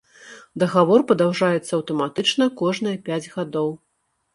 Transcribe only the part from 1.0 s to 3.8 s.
падаўжаецца аўтаматычна кожныя пяць гадоў.